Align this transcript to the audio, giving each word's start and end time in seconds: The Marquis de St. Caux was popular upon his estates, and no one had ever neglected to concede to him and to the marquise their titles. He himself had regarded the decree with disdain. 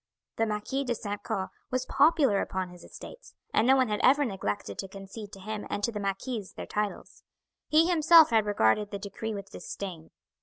The 0.37 0.47
Marquis 0.47 0.83
de 0.83 0.95
St. 0.95 1.21
Caux 1.21 1.49
was 1.69 1.85
popular 1.85 2.41
upon 2.41 2.69
his 2.69 2.83
estates, 2.83 3.35
and 3.53 3.67
no 3.67 3.75
one 3.75 3.87
had 3.87 3.99
ever 4.01 4.25
neglected 4.25 4.79
to 4.79 4.87
concede 4.87 5.31
to 5.33 5.39
him 5.39 5.67
and 5.69 5.83
to 5.83 5.91
the 5.91 5.99
marquise 5.99 6.53
their 6.53 6.65
titles. 6.65 7.21
He 7.67 7.87
himself 7.87 8.31
had 8.31 8.47
regarded 8.47 8.89
the 8.89 8.97
decree 8.97 9.35
with 9.35 9.51
disdain. 9.51 10.09